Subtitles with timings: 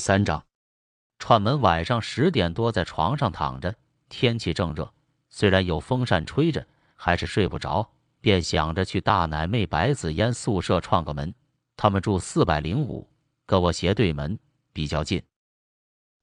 [0.00, 0.44] 三章，
[1.18, 3.76] 串门晚上十点多在床上躺着，
[4.08, 4.92] 天气正热，
[5.28, 7.88] 虽然有风扇吹着，还是睡不着，
[8.20, 11.32] 便想着去大奶妹白子嫣宿舍串个门。
[11.76, 13.06] 他们住四百零五，
[13.44, 14.38] 跟我斜对门，
[14.72, 15.22] 比较近。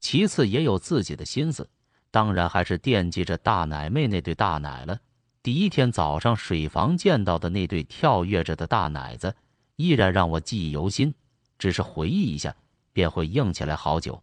[0.00, 1.68] 其次也有自己的心思，
[2.10, 5.00] 当然还是惦记着大奶妹那对大奶了。
[5.42, 9.34] 第一天早上水房见到的那对跳跃着的大奶子，
[9.76, 11.14] 依然让我记忆犹新，
[11.58, 12.54] 只是回忆一下。
[12.92, 14.22] 便会硬起来好久。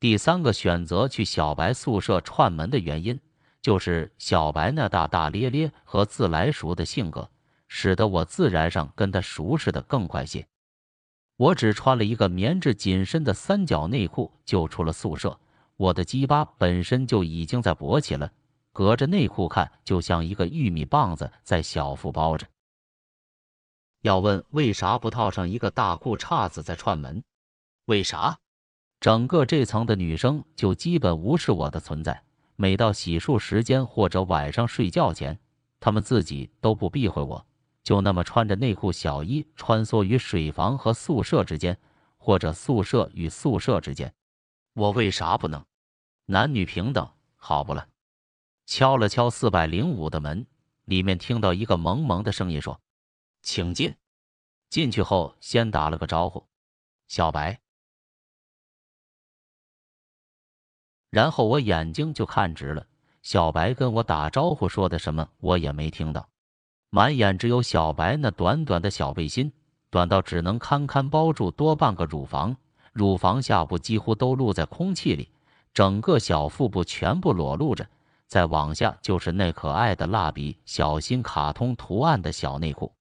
[0.00, 3.18] 第三个选择去小白宿舍串门的原因，
[3.62, 7.30] 就是小白那大大咧咧和自来熟的性格，
[7.68, 10.46] 使得我自然上跟他熟识的更快些。
[11.36, 15.40] 我只穿了一个棉质紧身的三角内裤就出了宿舍，
[15.76, 18.30] 我的鸡巴本身就已经在勃起了，
[18.72, 22.46] 隔着内裤看就像一个玉米棒子在小腹包着。
[24.02, 27.24] 要问为啥不套上一个大裤衩子再串门？
[27.86, 28.38] 为啥？
[29.00, 32.22] 整个这层的女生就基本无视我的存在。
[32.56, 35.38] 每到洗漱时间或者晚上睡觉前，
[35.80, 37.44] 她们自己都不避讳我，
[37.82, 41.76] 就那么穿着内裤小衣穿梭于水房和宿舍之间，
[42.16, 44.14] 或者宿舍与宿舍之间。
[44.72, 45.62] 我为啥不能？
[46.26, 47.86] 男女平等，好不了。
[48.66, 50.46] 敲了敲四百零五的门，
[50.84, 52.80] 里面听到一个萌萌的声音说
[53.42, 53.94] ：“请进。”
[54.70, 56.46] 进去后先打了个招呼
[57.08, 57.60] ：“小白。”
[61.14, 62.84] 然后我眼睛就看直了，
[63.22, 66.28] 小白跟我打招呼说的什么我也没听到，
[66.90, 69.52] 满眼只有小白那短短的小背心，
[69.90, 72.56] 短到只能堪堪包住多半个乳房，
[72.92, 75.28] 乳房下部几乎都露在空气里，
[75.72, 77.86] 整个小腹部全部裸露着，
[78.26, 82.92] 再往下就是那可爱的蜡笔小新卡通图案的小内裤，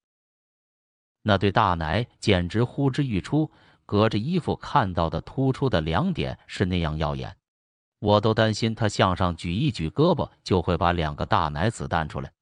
[1.23, 3.49] 那对大奶简直呼之欲出，
[3.87, 7.35] 隔着衣服看到的突出的两点是那样耀眼。
[8.03, 12.33] 我都担心他向上举一举胳膊，就会把两个大奶子弹出来。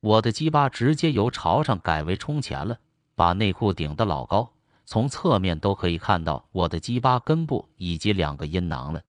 [0.00, 2.78] 我的鸡巴直接由朝上改为冲前了，
[3.14, 4.52] 把内裤顶得老高，
[4.84, 9.00] 从侧面都可以看到我的鸡巴根部以及两个阴囊了。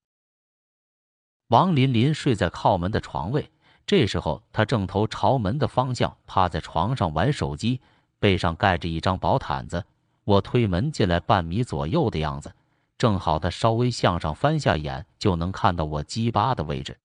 [1.49, 3.51] 王琳琳睡在靠门的床位，
[3.85, 7.81] 这时候她正头朝门的方向趴在床上玩手机，
[8.19, 9.83] 背上盖着一张薄毯子。
[10.23, 12.55] 我推门进来半米左右的样子。
[12.97, 16.99] 正好他稍微向上翻下眼，就能看到我鸡巴的位置。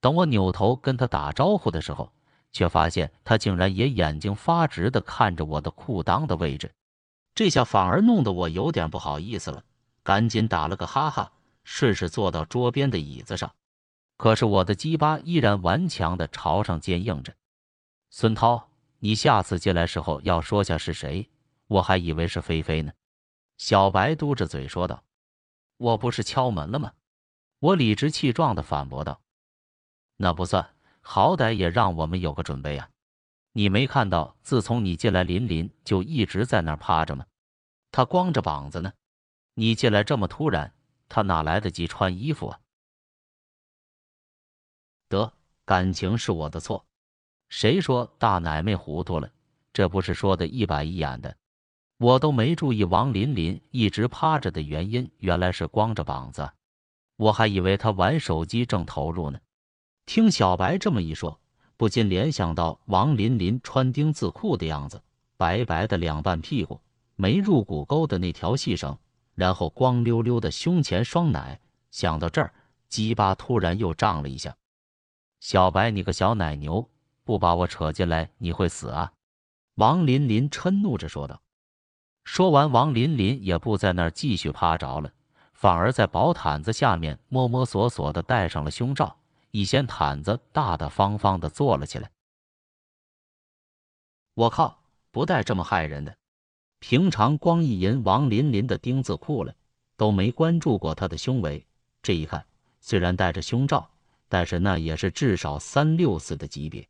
[0.00, 2.12] 等我扭头跟他打招呼的时候，
[2.52, 6.72] 却发现他竟然也眼睛发直的看着我的裤裆的位置。
[7.34, 9.62] 这下反而弄得我有点不好意思了，
[10.02, 11.30] 赶紧打了个哈哈，
[11.62, 13.52] 顺势坐到桌边的椅子上。
[14.16, 17.32] 可是我的鸡巴依然顽强的朝上坚硬着。
[18.10, 21.28] 孙涛，你下次进来时候要说下是谁，
[21.68, 22.92] 我还以为是菲菲呢。
[23.58, 25.04] 小白嘟着嘴说道
[25.76, 26.94] ：“我不是敲门了吗？”
[27.60, 29.20] 我理直气壮的反驳道
[30.16, 32.88] ：“那不算，好歹也让我们有个准备啊！
[33.52, 37.26] 你没看到，自从你进来，林林就一直在那儿趴着吗？
[37.90, 38.92] 他光着膀子呢。
[39.54, 40.72] 你进来这么突然，
[41.08, 42.60] 他哪来得及穿衣服啊？”
[45.10, 45.32] 得，
[45.64, 46.86] 感情是我的错。
[47.48, 49.28] 谁说大奶妹糊涂了？
[49.72, 51.36] 这不是说的一板一眼的。
[51.98, 56.48] 我都没注意王琳琳一直趴着的原因，原来是光着膀子，
[57.16, 59.40] 我还以为她玩手机正投入呢。
[60.06, 61.40] 听小白这么一说，
[61.76, 65.02] 不禁联想到王琳琳穿丁字裤的样子，
[65.36, 66.80] 白白的两半屁股，
[67.16, 68.96] 没入骨沟的那条细绳，
[69.34, 71.60] 然后光溜溜的胸前双奶。
[71.90, 72.54] 想到这儿，
[72.88, 74.56] 鸡巴突然又胀了一下。
[75.40, 76.88] 小白，你个小奶牛，
[77.24, 79.12] 不把我扯进来，你会死啊！
[79.74, 81.42] 王琳琳嗔怒着说道。
[82.30, 85.10] 说完，王琳琳也不在那儿继续趴着了，
[85.54, 89.16] 反而在薄毯子下面摸摸索索的戴上了胸罩，
[89.50, 92.10] 一掀毯子，大大方方的坐了起来。
[94.34, 94.78] 我靠，
[95.10, 96.14] 不戴这么害人的！
[96.80, 99.52] 平常光一银王琳琳的丁字裤了，
[99.96, 101.66] 都没关注过她的胸围。
[102.02, 102.44] 这一看，
[102.78, 103.88] 虽然戴着胸罩，
[104.28, 106.86] 但是那也是至少三六四的级别。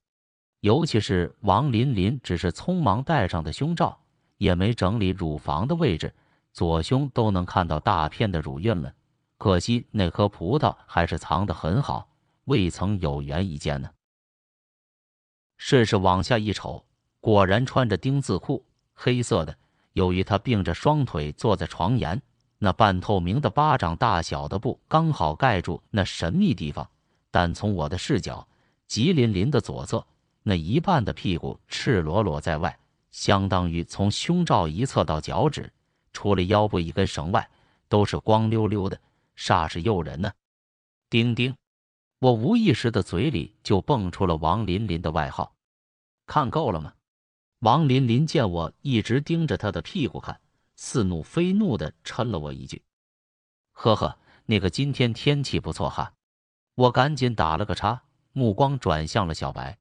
[0.63, 3.97] 尤其是王琳琳只是匆忙戴上的胸罩。
[4.39, 6.15] 也没整理乳房的位置，
[6.53, 8.93] 左胸都能看到大片的乳晕了。
[9.37, 12.09] 可惜那颗葡萄还是藏得很好，
[12.47, 13.91] 未曾有缘一见呢。
[15.57, 16.85] 顺势往下一瞅，
[17.21, 18.65] 果然穿着丁字裤，
[18.95, 19.57] 黑色的。
[19.93, 22.23] 由于他并着双腿坐在床沿，
[22.59, 26.89] 那半透明的巴掌大小的布刚好盖住那神秘地方。
[27.31, 28.47] 但从我的视角，
[28.87, 30.07] 吉林林的左侧
[30.45, 32.79] 那一半的屁股赤裸裸在外。
[33.11, 35.73] 相当于从胸罩一侧到脚趾，
[36.13, 37.51] 除了腰部一根绳外，
[37.89, 39.01] 都是光溜溜的，
[39.37, 40.33] 煞是诱人呢。
[41.11, 41.57] 丁丁，
[42.19, 45.55] 我无意识的嘴里就蹦出了王琳琳的外号。
[46.27, 46.93] 看够了吗？
[47.61, 50.41] 王琳琳见我一直盯着她的屁股看，
[50.77, 52.83] 似怒非怒的嗔了我一句
[53.73, 56.13] ：“呵呵，那个今天天气不错哈。”
[56.77, 58.03] 我赶紧打了个叉，
[58.33, 59.79] 目光转向了小白。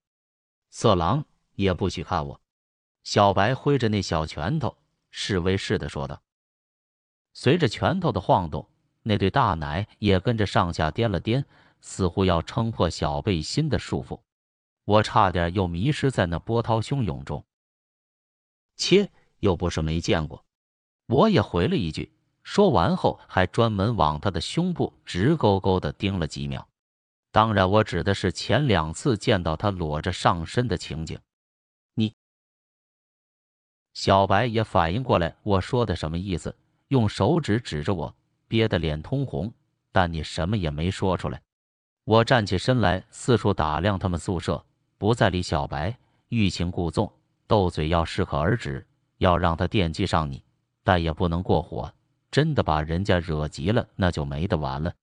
[0.71, 2.41] 色狼也不许看我。
[3.07, 4.75] 小白挥着那小拳头，
[5.11, 6.21] 示威似的说道。
[7.31, 8.67] 随着拳头的晃动，
[9.01, 11.45] 那对大奶也跟着上下颠了颠，
[11.79, 14.19] 似乎要撑破小背心的束缚。
[14.83, 17.45] 我差点又迷失在那波涛汹涌中。
[18.75, 20.43] 切，又不是没见过。
[21.05, 22.11] 我也回了一句，
[22.43, 26.67] 说完后还专门往他的胸部直勾勾的盯了几秒。
[27.31, 31.17] 当然，我指的是前两次见到他裸着上身的情景。
[33.97, 36.55] 小白也反应过来我说的什么意思，
[36.89, 38.15] 用手指指着我，
[38.47, 39.51] 憋得脸通红，
[39.91, 41.41] 但你什么也没说出来。
[42.03, 44.63] 我站起身来，四处打量他们宿舍，
[44.99, 45.97] 不再理小白，
[46.29, 47.11] 欲擒故纵。
[47.47, 48.85] 斗嘴要适可而止，
[49.17, 50.43] 要让他惦记上你，
[50.83, 51.91] 但也不能过火。
[52.29, 54.93] 真的把人家惹急了，那就没得玩了。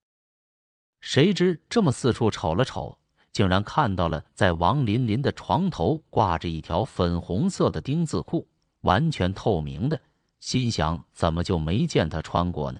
[1.00, 2.96] 谁知这么四处瞅了瞅，
[3.32, 8.46] 竟然看到了在王琳琳的床头挂着一条粉红色的丁字裤，
[8.84, 10.00] 完全透明的。
[10.40, 12.78] 心想：怎么就没见他穿过呢？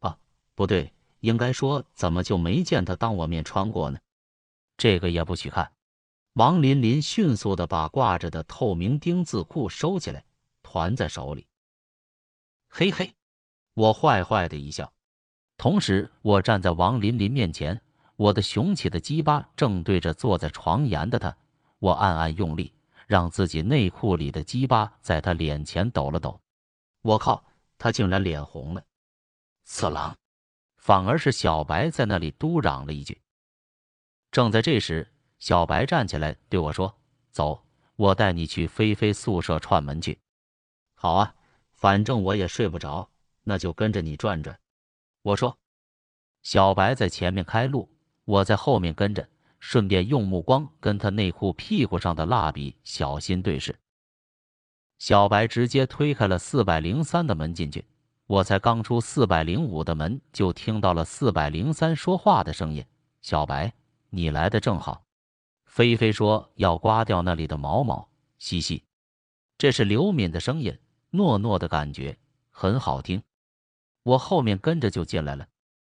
[0.00, 0.18] 啊，
[0.54, 3.98] 不对，应该说怎么就没见他当我面穿过呢？
[4.76, 5.72] 这个也不许看。
[6.34, 10.24] 王琳琳迅速的把挂着的透明丁字裤收起来，
[10.62, 11.46] 团在手里。
[12.68, 13.14] 嘿嘿，
[13.74, 14.92] 我坏坏的一笑，
[15.56, 17.80] 同时我站在王琳琳面前，
[18.16, 21.36] 我的雄起的鸡巴正对着坐在床沿的她，
[21.78, 22.72] 我暗暗用力，
[23.10, 26.40] 让自己内裤里的鸡巴在他脸前抖了抖。
[27.02, 27.44] 我靠，
[27.76, 28.84] 他竟然脸红了！
[29.64, 30.16] 色狼，
[30.76, 33.20] 反而是小白在那里嘟嚷了一句。
[34.30, 35.12] 正在这时。
[35.40, 36.94] 小白站起来对我说
[37.32, 37.66] ：“走，
[37.96, 40.20] 我带你去菲菲宿舍串门去。
[40.94, 41.34] ”“好啊，
[41.72, 43.10] 反正我也睡不着，
[43.42, 44.56] 那就跟着你转转。”
[45.22, 45.58] 我说。
[46.42, 47.90] 小白在前面开路，
[48.24, 49.28] 我在后面跟着，
[49.60, 53.78] 顺便用目光跟他内裤屁股上的蜡笔小心对视。
[54.98, 57.84] 小白直接推开了四百零三的门进去，
[58.26, 62.84] 我才刚出四百零五的门，就听到了四百零三说话的声音
[63.22, 63.72] ：“小白，
[64.10, 65.04] 你来的正好。”
[65.64, 68.82] 菲菲说要刮掉那里的毛毛，嘻嘻，
[69.56, 70.76] 这是刘敏的声音，
[71.12, 72.18] 糯糯的感觉
[72.50, 73.22] 很好听。
[74.02, 75.46] 我后面跟着就进来了，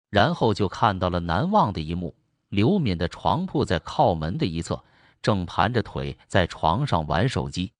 [0.09, 2.15] 然后就看到了难忘的一幕：
[2.51, 4.83] 刘敏的床铺在靠门的一侧，
[5.21, 7.71] 正盘着腿在床上玩手机；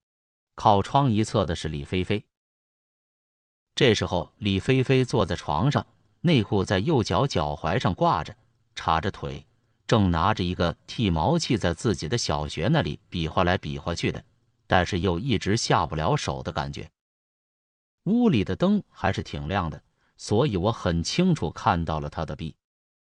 [0.56, 2.24] 靠窗一侧的是李菲菲。
[3.76, 5.86] 这时候，李菲菲坐在床上，
[6.22, 8.34] 内裤在右脚脚踝上挂着，
[8.74, 9.46] 叉着腿。
[9.86, 14.24] 正拿着一个剃毛器在自己的小穴那里比划来比划去的，
[14.68, 16.90] 但是又一直下不了手的感觉。
[18.06, 19.84] 屋里的灯还是挺亮的，
[20.16, 22.56] 所以我很清楚看到了他的臂，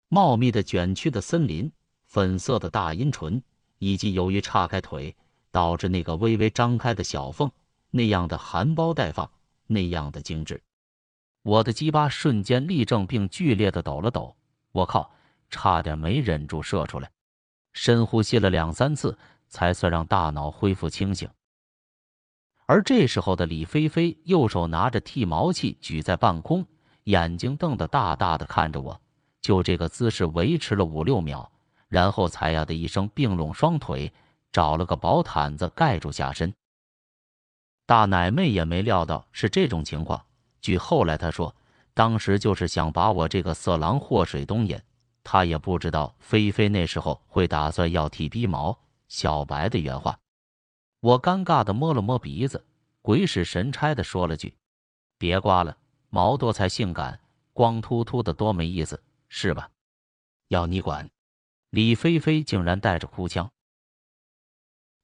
[0.08, 1.72] 茂密的卷曲的森林，
[2.04, 3.42] 粉色的大阴唇，
[3.80, 5.16] 以及由于岔开腿
[5.52, 7.52] 导致那个微微张开的小缝
[7.90, 9.30] 那样的含苞待放，
[9.68, 10.62] 那样的精致。
[11.42, 14.36] 我的鸡巴瞬间立正并剧烈的抖了抖，
[14.72, 15.12] 我靠！
[15.48, 17.10] 差点没忍住射出来，
[17.72, 19.16] 深呼吸了两三次，
[19.48, 21.30] 才算让大脑恢复清醒。
[22.66, 26.66] 而这时候的李菲菲，右手拿着剃毛器举在半空，
[27.04, 29.00] 眼睛瞪得大大的看着我，
[29.46, 31.52] 就这个姿势维持了五六秒，
[31.88, 34.12] 然后才呀的一声并拢双腿，
[34.52, 36.52] 找了个薄毯子盖住下身。
[37.86, 40.26] 大奶妹也没料到是这种情况，
[40.62, 41.56] 据后来她说，
[41.94, 44.82] 当时就是想把我这个色狼祸水东引。
[45.24, 48.76] 她也不知道菲菲那时候会打算要剃逼毛。
[49.10, 50.18] 小白的原话，
[51.02, 52.66] 我尴尬的摸了摸鼻子，
[53.04, 54.56] 鬼使神差的说了句
[55.20, 55.78] ：“别刮了，
[56.10, 57.20] 毛多才性感，
[57.54, 59.70] 光秃秃的多没意思，是吧？”
[60.50, 61.10] 要你管！
[61.70, 63.52] 李菲菲竟然带着哭腔。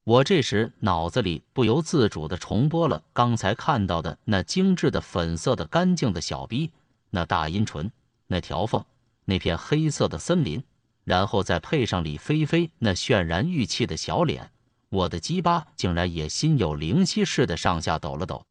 [0.03, 6.71] 我这时脑子里不由自主的重播了刚才看到的那精致的粉色的干净的小逼，
[7.09, 7.91] 那大阴唇，
[8.27, 8.83] 那条缝。
[9.25, 10.63] 那片黑色的森林，
[11.03, 14.51] 然后再配上李菲菲那渲然欲泣的小脸，
[14.89, 18.45] 我的鸡巴竟然也心有灵犀似的上下抖了抖，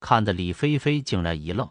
[0.00, 1.70] 看得李菲菲竟然一愣。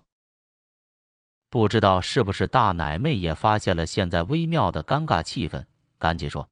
[1.52, 5.66] 不知道是不是大奶妹也发现了现在微妙的尴尬气氛，
[6.00, 6.48] 赶紧说：“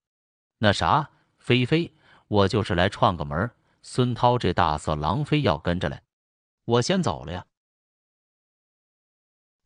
[0.59, 1.93] 那啥，菲菲，
[2.27, 3.49] 我就是来串个门，
[3.81, 6.03] 孙涛这大色狼非要跟着来，
[6.65, 7.45] 我先走了呀。”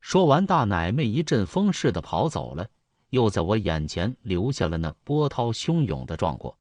[0.02, 2.68] 说完，大奶妹一阵风似的跑走了，
[3.10, 6.56] 又在我眼前留下了那波涛汹涌的壮阔。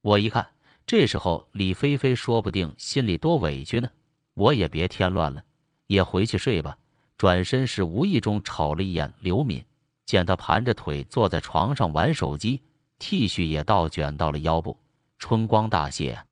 [0.00, 0.48] 我一看，
[0.86, 3.90] 这时候李菲菲说不定心里多委屈呢。
[4.32, 5.44] 我也别添乱了，
[5.86, 6.78] 也回去睡吧。
[7.16, 9.64] 转身时无意中瞅了一眼刘敏，
[10.04, 12.62] 见她盘着腿坐在床上玩手机
[12.98, 14.78] ，T 恤也倒卷到了腰部，
[15.18, 16.26] 春光大泄呀，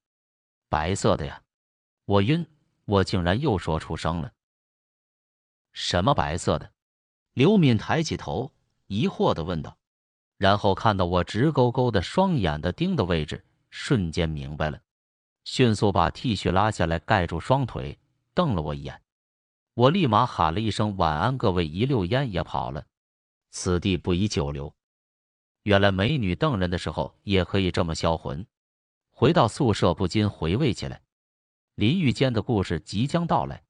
[0.69, 1.41] 白色的呀。
[2.05, 2.47] 我晕，
[2.85, 4.31] 我竟然又说出声了。
[5.73, 6.71] 什么白色的？
[7.33, 8.53] 刘敏抬起头，
[8.87, 9.77] 疑惑的问道，
[10.37, 14.79] 然后看到我直勾勾的双眼的盯的位置，瞬间明白了。
[15.45, 17.99] 迅速把 T 恤拉下来盖住双腿，
[18.35, 19.01] 瞪了我一眼。
[19.75, 22.87] 我立马喊了一声“晚安，各位”，一溜烟也跑了。
[23.51, 24.73] 此地不宜久留。
[25.65, 28.47] 原来美女瞪人的时候也可以这么销魂。
[29.11, 31.03] 回到宿舍，不禁回味起来。
[31.75, 33.64] 淋浴间的故事即将到来。